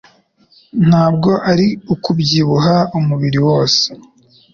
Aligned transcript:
ntabwo 0.87 1.31
ari 1.51 1.67
ukubyibuha 1.93 2.77
umubiri 2.97 3.39
wose, 3.47 3.83